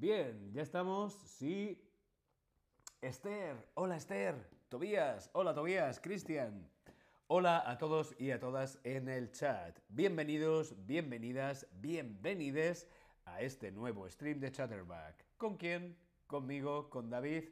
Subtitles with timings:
[0.00, 1.12] Bien, ya estamos.
[1.12, 1.84] Sí.
[3.02, 4.48] Esther, hola Esther.
[4.68, 6.70] Tobías, hola Tobías, Cristian.
[7.26, 9.76] Hola a todos y a todas en el chat.
[9.88, 12.86] Bienvenidos, bienvenidas, bienvenides
[13.24, 15.24] a este nuevo stream de Chatterback.
[15.36, 15.98] ¿Con quién?
[16.28, 17.48] Conmigo, con David.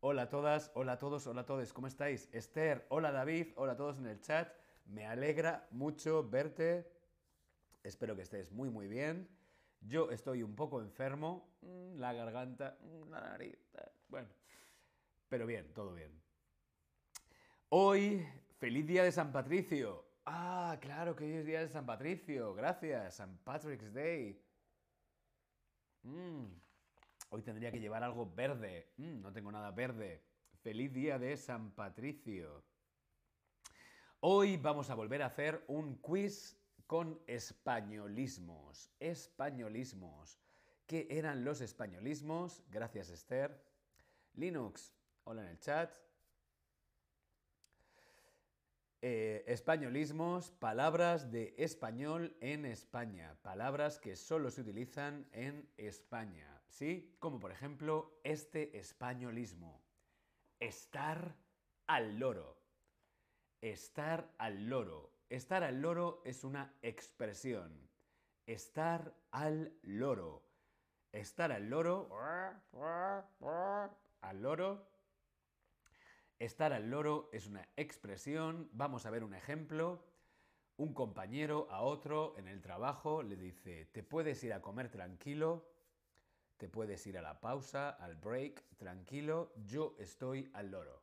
[0.00, 1.74] Hola a todas, hola a todos, hola a todos.
[1.74, 2.26] ¿Cómo estáis?
[2.32, 4.50] Esther, hola David, hola a todos en el chat.
[4.86, 6.90] Me alegra mucho verte.
[7.82, 9.28] Espero que estés muy muy bien.
[9.82, 13.58] Yo estoy un poco enfermo, mm, la garganta, mm, la nariz,
[14.08, 14.28] bueno,
[15.28, 16.12] pero bien, todo bien.
[17.68, 18.26] Hoy,
[18.58, 20.04] feliz día de San Patricio.
[20.24, 24.40] Ah, claro que hoy es día de San Patricio, gracias, San Patrick's Day.
[26.02, 26.46] Mm,
[27.34, 28.92] Hoy tendría que llevar algo verde.
[28.98, 30.22] no tengo nada verde.
[30.60, 32.62] Feliz día de San Patricio.
[34.20, 38.90] Hoy vamos a volver a hacer un quiz con españolismos.
[39.00, 40.38] Españolismos.
[40.86, 42.62] ¿Qué eran los españolismos?
[42.70, 43.58] Gracias, Esther.
[44.34, 45.94] Linux, hola en el chat.
[49.04, 53.36] Eh, españolismos, palabras de español en España.
[53.42, 56.62] Palabras que solo se utilizan en España.
[56.68, 57.16] ¿Sí?
[57.18, 59.82] Como por ejemplo este españolismo.
[60.60, 61.34] Estar
[61.86, 62.56] al loro.
[63.60, 65.11] Estar al loro.
[65.32, 67.88] Estar al loro es una expresión.
[68.44, 70.42] Estar al loro.
[71.10, 72.10] Estar al loro.
[74.20, 74.86] Al loro.
[76.38, 78.68] Estar al loro es una expresión.
[78.74, 80.04] Vamos a ver un ejemplo.
[80.76, 85.66] Un compañero a otro en el trabajo le dice, ¿te puedes ir a comer tranquilo?
[86.58, 89.54] ¿Te puedes ir a la pausa, al break, tranquilo?
[89.64, 91.02] Yo estoy al loro.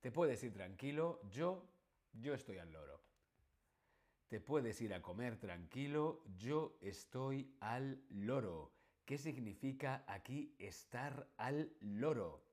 [0.00, 1.20] ¿Te puedes ir tranquilo?
[1.28, 1.66] Yo
[2.12, 3.00] yo estoy al loro.
[4.28, 8.72] Te puedes ir a comer tranquilo, yo estoy al loro.
[9.04, 12.44] ¿Qué significa aquí estar al loro?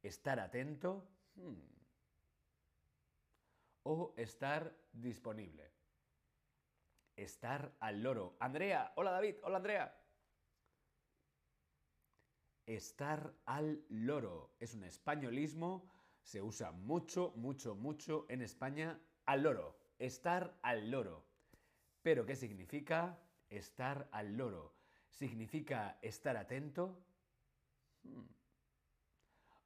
[0.00, 1.08] ¿Estar atento?
[1.34, 1.58] Hmm.
[3.82, 5.72] ¿O estar disponible?
[7.16, 8.36] Estar al loro.
[8.38, 10.00] Andrea, hola David, hola Andrea.
[12.64, 15.91] Estar al loro es un españolismo
[16.22, 19.78] se usa mucho, mucho, mucho en España al loro.
[19.98, 21.24] Estar al loro.
[22.02, 23.18] Pero ¿qué significa
[23.50, 24.74] estar al loro?
[25.10, 27.04] ¿Significa estar atento?
[28.02, 28.26] Hmm.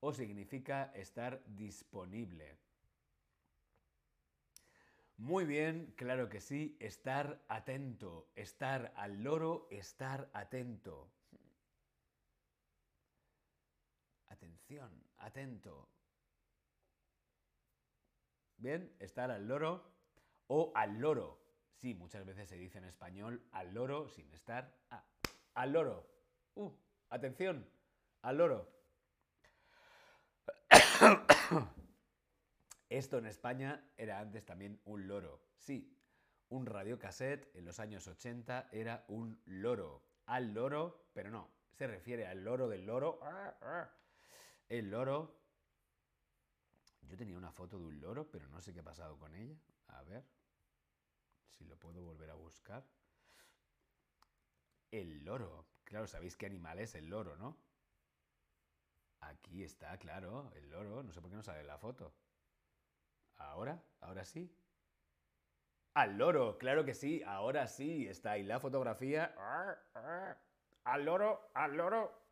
[0.00, 2.58] ¿O significa estar disponible?
[5.18, 11.10] Muy bien, claro que sí, estar atento, estar al loro, estar atento.
[14.26, 15.88] Atención, atento.
[18.58, 19.84] Bien, estar al loro
[20.46, 21.40] o al loro.
[21.74, 24.74] Sí, muchas veces se dice en español al loro sin estar.
[25.54, 26.08] al loro.
[26.54, 26.70] Uh,
[27.10, 27.68] atención,
[28.22, 28.72] al loro.
[32.88, 35.42] Esto en España era antes también un loro.
[35.58, 35.94] Sí,
[36.48, 40.02] un radiocassette en los años 80 era un loro.
[40.26, 43.20] Al loro, pero no, se refiere al loro del loro.
[44.68, 45.45] El loro
[47.08, 49.56] yo tenía una foto de un loro, pero no sé qué ha pasado con ella.
[49.88, 50.24] A ver
[51.48, 52.84] si lo puedo volver a buscar.
[54.90, 55.66] El loro.
[55.84, 57.56] Claro, sabéis qué animal es el loro, ¿no?
[59.20, 61.02] Aquí está, claro, el loro.
[61.02, 62.12] No sé por qué no sale la foto.
[63.36, 63.82] ¿Ahora?
[64.00, 64.54] ¿Ahora sí?
[65.94, 68.06] Al loro, claro que sí, ahora sí.
[68.06, 69.34] Está ahí la fotografía.
[70.84, 72.22] Al loro, al loro.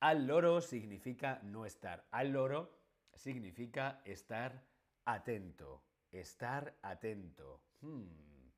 [0.00, 2.06] Al loro significa no estar.
[2.10, 2.81] Al loro
[3.14, 4.64] significa estar
[5.04, 5.82] atento.
[6.10, 7.62] Estar atento.
[7.80, 8.50] Hmm.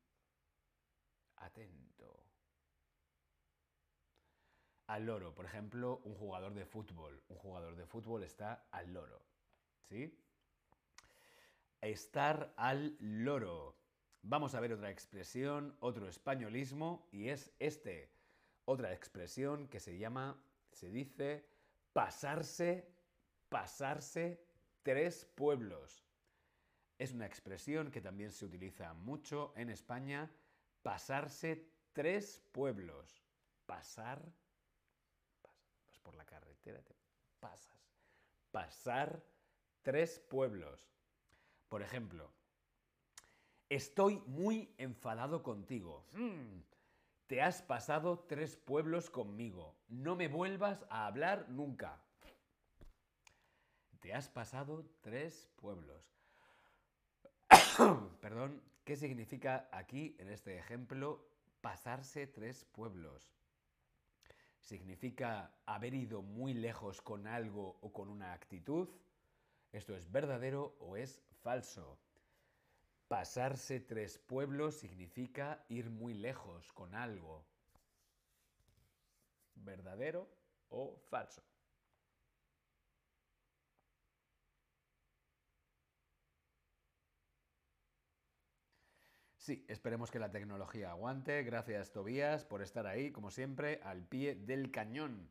[1.37, 2.25] Atento.
[4.87, 5.35] Al loro.
[5.35, 7.23] Por ejemplo, un jugador de fútbol.
[7.29, 9.25] Un jugador de fútbol está al loro.
[9.89, 10.19] ¿Sí?
[11.81, 13.77] Estar al loro.
[14.23, 18.11] Vamos a ver otra expresión, otro españolismo, y es este.
[18.65, 20.43] Otra expresión que se llama,
[20.73, 21.47] se dice,
[21.93, 22.94] pasarse,
[23.55, 24.45] pasarse
[24.83, 26.05] tres pueblos.
[26.99, 30.29] Es una expresión que también se utiliza mucho en España,
[30.83, 33.23] pasarse tres pueblos.
[33.65, 34.21] Pasar,
[35.87, 36.97] vas por la carretera, te
[37.39, 37.79] pasas.
[38.51, 39.23] Pasar
[39.83, 40.91] tres pueblos.
[41.69, 42.33] Por ejemplo,
[43.69, 46.05] estoy muy enfadado contigo.
[46.15, 46.59] Hmm,
[47.29, 49.77] te has pasado tres pueblos conmigo.
[49.87, 52.04] No me vuelvas a hablar nunca.
[54.05, 56.05] Te has pasado tres pueblos.
[58.21, 61.27] Perdón, ¿qué significa aquí, en este ejemplo,
[61.63, 63.33] pasarse tres pueblos?
[64.61, 68.91] significa haber ido muy lejos con algo o con una actitud.
[69.73, 71.99] ¿Esto es verdadero o es falso?
[73.09, 77.47] Pasarse tres pueblos significa ir muy lejos con algo.
[79.55, 80.29] ¿Verdadero
[80.69, 81.43] o falso?
[89.45, 91.43] Sí, esperemos que la tecnología aguante.
[91.43, 95.29] Gracias, Tobías, por estar ahí, como siempre, al pie del cañón.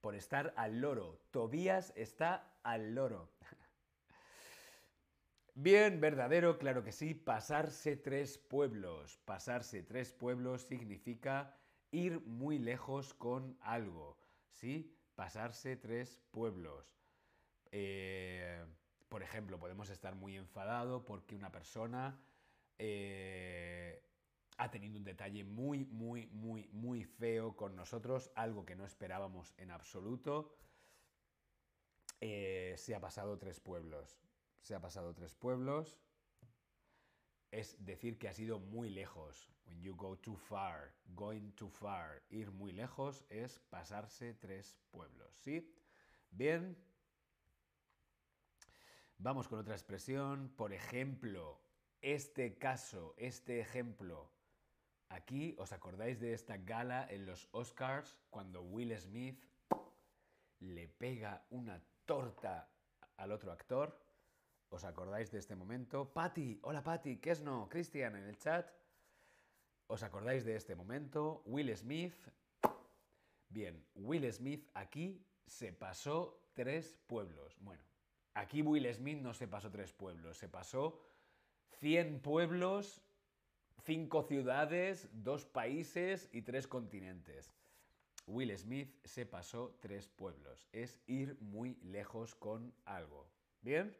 [0.00, 1.20] Por estar al loro.
[1.30, 3.30] Tobías está al loro.
[5.54, 7.12] Bien, verdadero, claro que sí.
[7.12, 9.18] Pasarse tres pueblos.
[9.26, 11.54] Pasarse tres pueblos significa
[11.90, 14.16] ir muy lejos con algo.
[14.52, 14.96] ¿Sí?
[15.14, 16.96] Pasarse tres pueblos.
[17.72, 18.64] Eh,
[19.10, 22.18] por ejemplo, podemos estar muy enfadado porque una persona
[22.82, 24.02] eh,
[24.56, 29.52] ha tenido un detalle muy, muy, muy, muy feo con nosotros, algo que no esperábamos
[29.58, 30.56] en absoluto.
[32.20, 34.18] Eh, se ha pasado tres pueblos.
[34.62, 36.00] Se ha pasado tres pueblos.
[37.50, 39.50] Es decir, que ha sido muy lejos.
[39.66, 45.36] When you go too far, going too far, ir muy lejos es pasarse tres pueblos.
[45.36, 45.74] ¿Sí?
[46.30, 46.76] Bien.
[49.18, 50.48] Vamos con otra expresión.
[50.56, 51.60] Por ejemplo,
[52.02, 54.30] este caso, este ejemplo.
[55.08, 59.44] Aquí, ¿os acordáis de esta gala en los Oscars cuando Will Smith
[60.60, 62.70] le pega una torta
[63.16, 63.98] al otro actor?
[64.68, 66.12] ¿Os acordáis de este momento?
[66.12, 67.68] Patty, hola Patty, ¿qué es no?
[67.68, 68.70] Cristian en el chat.
[69.88, 71.42] ¿Os acordáis de este momento?
[71.46, 72.14] Will Smith.
[73.48, 77.58] Bien, Will Smith aquí se pasó tres pueblos.
[77.60, 77.82] Bueno,
[78.34, 81.00] aquí Will Smith no se pasó tres pueblos, se pasó
[81.78, 83.02] 100 pueblos,
[83.84, 87.54] 5 ciudades, 2 países y 3 continentes.
[88.26, 90.68] Will Smith se pasó 3 pueblos.
[90.72, 93.26] Es ir muy lejos con algo.
[93.62, 93.96] ¿Bien?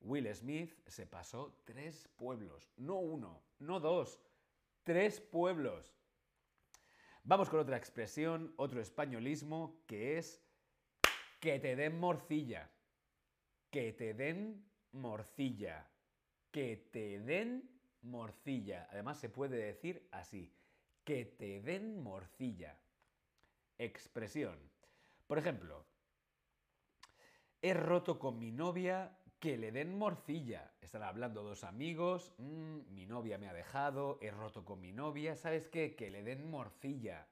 [0.00, 2.70] Will Smith se pasó 3 pueblos.
[2.76, 4.20] No uno, no dos,
[4.84, 5.94] 3 pueblos.
[7.24, 10.40] Vamos con otra expresión, otro españolismo, que es
[11.40, 12.70] que te den morcilla.
[13.70, 15.90] Que te den morcilla
[16.56, 17.68] que te den
[18.00, 18.88] morcilla.
[18.90, 20.50] Además se puede decir así,
[21.04, 22.80] que te den morcilla.
[23.76, 24.58] Expresión.
[25.26, 25.84] Por ejemplo,
[27.60, 30.72] he roto con mi novia que le den morcilla.
[30.80, 35.36] Están hablando dos amigos, mm, mi novia me ha dejado, he roto con mi novia,
[35.36, 35.94] ¿sabes qué?
[35.94, 37.28] Que le den morcilla.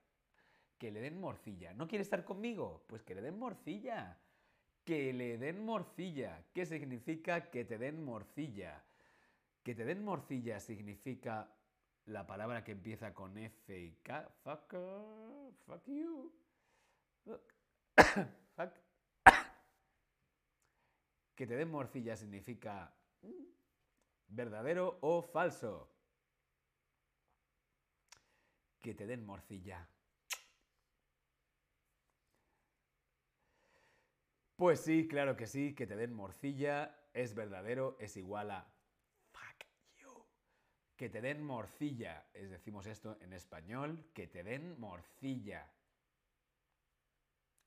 [0.76, 1.72] Que le den morcilla.
[1.72, 2.84] ¿No quiere estar conmigo?
[2.88, 4.18] Pues que le den morcilla.
[4.84, 6.44] Que le den morcilla.
[6.52, 8.84] ¿Qué significa que te den morcilla?
[9.64, 11.50] Que te den morcilla significa
[12.04, 14.28] la palabra que empieza con F y K.
[14.42, 14.74] Fuck,
[15.64, 16.30] fuck you.
[17.24, 17.40] fuck.
[21.34, 22.94] que te den morcilla significa
[24.26, 25.90] verdadero o falso.
[28.80, 29.88] Que te den morcilla.
[34.56, 38.73] Pues sí, claro que sí, que te den morcilla es verdadero, es igual a
[40.96, 42.26] que te den morcilla.
[42.32, 45.70] Es decimos esto en español, que te den morcilla.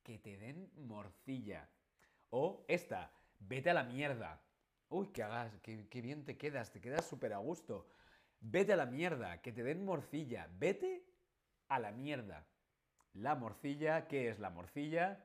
[0.03, 1.69] Que te den morcilla.
[2.29, 4.41] O esta, vete a la mierda.
[4.89, 7.87] Uy, que hagas, qué, bien te quedas, te quedas súper a gusto.
[8.39, 10.49] Vete a la mierda, que te den morcilla.
[10.57, 11.03] Vete
[11.67, 12.47] a la mierda.
[13.13, 15.23] La morcilla, ¿qué es la morcilla?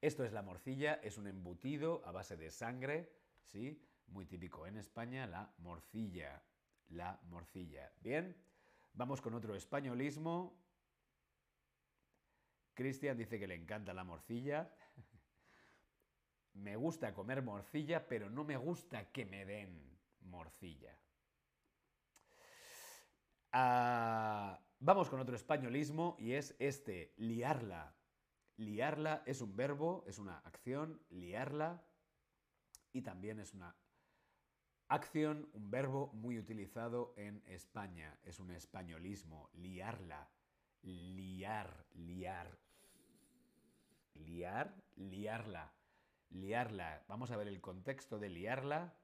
[0.00, 3.12] Esto es la morcilla, es un embutido a base de sangre,
[3.44, 3.80] ¿sí?
[4.12, 6.42] Muy típico en España, la morcilla.
[6.88, 7.90] La morcilla.
[8.00, 8.36] Bien,
[8.92, 10.60] vamos con otro españolismo.
[12.74, 14.70] Cristian dice que le encanta la morcilla.
[16.54, 20.96] me gusta comer morcilla, pero no me gusta que me den morcilla.
[23.52, 27.94] Ah, vamos con otro españolismo y es este, liarla.
[28.58, 31.82] Liarla es un verbo, es una acción, liarla,
[32.92, 33.74] y también es una
[34.92, 38.18] Acción, un verbo muy utilizado en España.
[38.24, 39.48] Es un españolismo.
[39.54, 40.28] Liarla.
[40.82, 42.58] Liar, liar.
[44.12, 45.72] Liar, liarla.
[46.28, 47.06] Liarla.
[47.08, 48.94] Vamos a ver el contexto de liarla.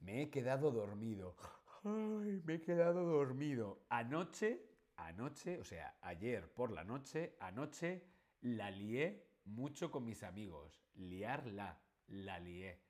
[0.00, 1.36] Me he quedado dormido.
[1.84, 3.84] Me he quedado dormido.
[3.90, 4.64] Anoche,
[4.96, 8.02] anoche, o sea, ayer por la noche, anoche
[8.40, 10.80] la lié mucho con mis amigos.
[10.94, 12.83] Liarla, la lié.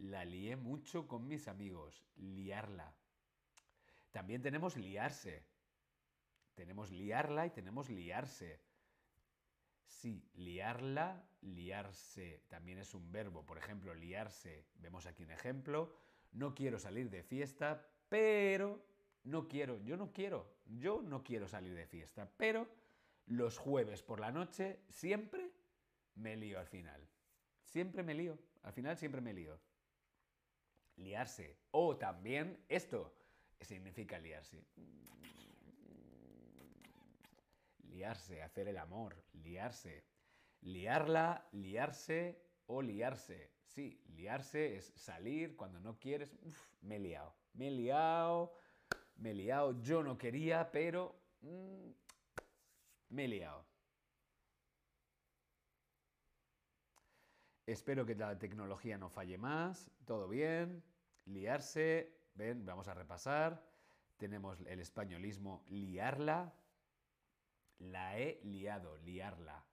[0.00, 2.04] La lié mucho con mis amigos.
[2.16, 2.94] Liarla.
[4.10, 5.44] También tenemos liarse.
[6.54, 8.60] Tenemos liarla y tenemos liarse.
[9.86, 13.44] Sí, liarla, liarse también es un verbo.
[13.44, 14.66] Por ejemplo, liarse.
[14.76, 15.94] Vemos aquí un ejemplo.
[16.32, 18.82] No quiero salir de fiesta, pero
[19.24, 22.66] no quiero, yo no quiero, yo no quiero salir de fiesta, pero
[23.26, 25.50] los jueves por la noche siempre
[26.14, 27.06] me lío al final.
[27.64, 29.60] Siempre me lío, al final siempre me lío.
[31.00, 31.56] Liarse.
[31.70, 33.14] O también esto
[33.60, 34.62] significa liarse.
[37.84, 40.04] Liarse, hacer el amor, liarse.
[40.60, 43.50] Liarla, liarse o liarse.
[43.64, 46.36] Sí, liarse es salir cuando no quieres.
[46.82, 47.34] me he liado.
[47.54, 48.54] Me he liado.
[49.16, 49.80] Me he liado.
[49.80, 51.18] Yo no quería, pero...
[51.40, 51.90] Mm,
[53.08, 53.64] me he liado.
[57.66, 59.90] Espero que la tecnología no falle más.
[60.04, 60.82] Todo bien.
[61.30, 62.12] Liarse.
[62.34, 63.64] Ven, vamos a repasar.
[64.16, 66.52] Tenemos el españolismo liarla.
[67.78, 69.64] La he liado, liarla.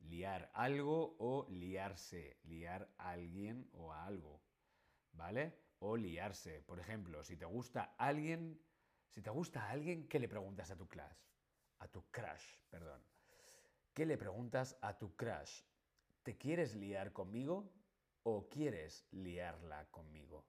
[0.00, 2.38] Liar algo o liarse.
[2.44, 4.42] Liar a alguien o a algo.
[5.12, 5.56] ¿Vale?
[5.78, 6.60] O liarse.
[6.60, 8.60] Por ejemplo, si te gusta alguien,
[9.08, 11.18] si te gusta alguien, ¿qué le preguntas a tu crush?
[11.78, 13.02] A tu crush, perdón.
[13.94, 15.62] ¿Qué le preguntas a tu crush?
[16.22, 17.72] ¿Te quieres liar conmigo
[18.22, 20.44] o quieres liarla conmigo?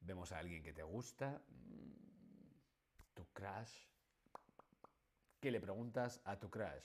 [0.00, 3.86] Vemos a alguien que te gusta, mm, tu crush.
[5.40, 6.84] ¿Qué le preguntas a tu crush?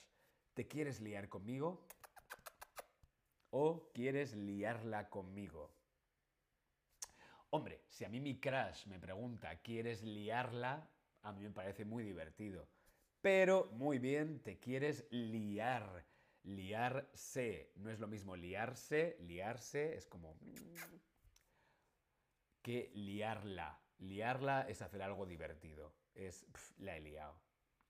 [0.54, 1.88] ¿Te quieres liar conmigo
[3.50, 5.74] o quieres liarla conmigo?
[7.50, 10.90] Hombre, si a mí mi crush me pregunta, ¿quieres liarla?
[11.22, 12.68] A mí me parece muy divertido.
[13.22, 16.06] Pero, muy bien, te quieres liar
[16.44, 17.72] Liarse.
[17.76, 20.38] No es lo mismo liarse, liarse es como...
[22.64, 23.80] que liarla.
[24.00, 25.94] Liarla es hacer algo divertido.
[26.16, 26.48] Es
[26.80, 27.40] la he liado.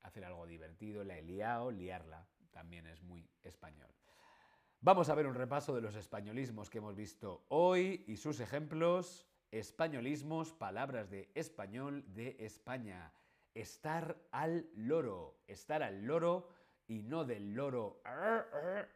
[0.02, 2.28] Hacer algo divertido, la he liado, liarla.
[2.50, 3.88] También es muy español.
[4.80, 9.26] Vamos a ver un repaso de los españolismos que hemos visto hoy y sus ejemplos.
[9.50, 13.14] Españolismos, palabras de español de España.
[13.54, 15.38] Estar al loro.
[15.46, 16.50] Estar al loro
[16.86, 18.02] y no del loro,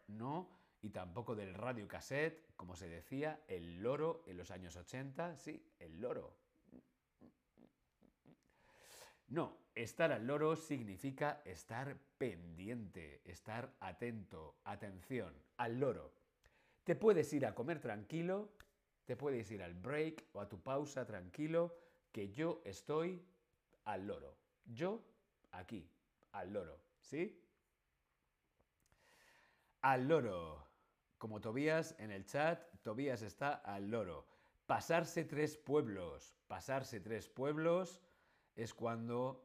[0.08, 0.50] no,
[0.82, 5.64] y tampoco del radio cassette, como se decía, el loro en los años 80, sí,
[5.78, 6.36] el loro.
[9.28, 16.12] No, estar al loro significa estar pendiente, estar atento, atención, al loro.
[16.82, 18.50] Te puedes ir a comer tranquilo,
[19.04, 21.78] te puedes ir al break o a tu pausa tranquilo,
[22.10, 23.24] que yo estoy
[23.84, 24.36] al loro.
[24.64, 25.04] Yo
[25.52, 25.88] aquí,
[26.32, 27.40] al loro, ¿sí?
[29.82, 30.67] al loro.
[31.18, 34.26] Como Tobías en el chat, Tobías está al loro.
[34.66, 36.36] Pasarse tres pueblos.
[36.46, 38.00] Pasarse tres pueblos
[38.54, 39.44] es cuando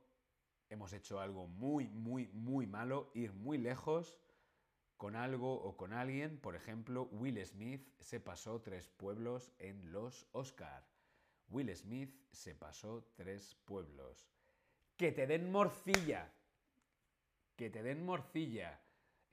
[0.70, 4.20] hemos hecho algo muy, muy, muy malo, ir muy lejos
[4.98, 6.39] con algo o con alguien.
[6.39, 10.86] Por ejemplo, Will Smith se pasó tres pueblos en los Oscar.
[11.50, 14.30] Will Smith se pasó tres pueblos.
[14.98, 16.32] Que te den morcilla.
[17.56, 18.83] Que te den morcilla.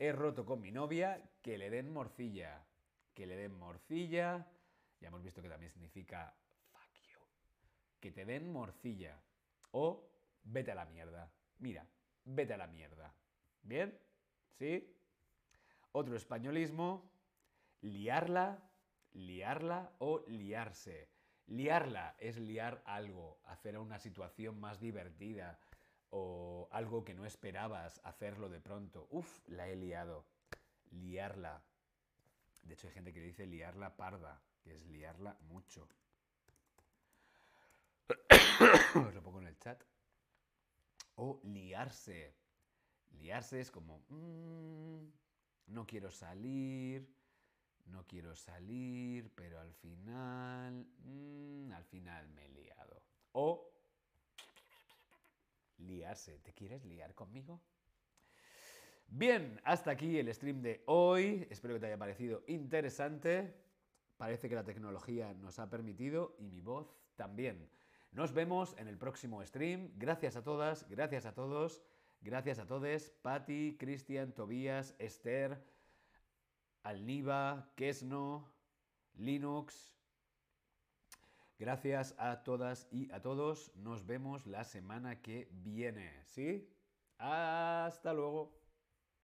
[0.00, 2.64] He roto con mi novia, que le den morcilla.
[3.12, 4.46] Que le den morcilla.
[4.98, 6.34] Ya hemos visto que también significa
[6.72, 7.20] fuck you.
[8.00, 9.20] Que te den morcilla.
[9.72, 10.08] O
[10.42, 11.30] vete a la mierda.
[11.58, 11.86] Mira,
[12.24, 13.12] vete a la mierda.
[13.62, 13.94] ¿Bien?
[14.58, 14.90] ¿Sí?
[15.92, 17.12] Otro españolismo.
[17.82, 18.58] Liarla,
[19.12, 21.10] liarla o liarse.
[21.46, 25.58] Liarla es liar algo, hacer una situación más divertida,
[26.10, 29.06] o algo que no esperabas hacerlo de pronto.
[29.10, 30.26] Uf, la he liado.
[30.90, 31.62] Liarla.
[32.62, 35.88] De hecho, hay gente que dice liarla parda, que es liarla mucho.
[38.94, 39.82] Os lo pongo en el chat.
[41.16, 42.34] O liarse.
[43.12, 45.04] Liarse es como, mm,
[45.66, 47.08] no quiero salir,
[47.86, 53.02] no quiero salir, pero al final, mm, al final me he liado.
[53.32, 53.70] O
[55.80, 56.38] liarse.
[56.40, 57.60] ¿Te quieres liar conmigo?
[59.08, 61.46] Bien, hasta aquí el stream de hoy.
[61.50, 63.54] Espero que te haya parecido interesante.
[64.16, 67.68] Parece que la tecnología nos ha permitido y mi voz también.
[68.12, 69.90] Nos vemos en el próximo stream.
[69.96, 71.82] Gracias a todas, gracias a todos,
[72.20, 73.10] gracias a todos.
[73.22, 75.60] Patti, Cristian, Tobías, Esther,
[76.82, 78.52] Alniva, Kesno,
[79.14, 79.92] Linux,
[81.60, 83.70] Gracias a todas y a todos.
[83.76, 86.24] Nos vemos la semana que viene.
[86.24, 86.72] ¿Sí?
[87.18, 88.59] Hasta luego.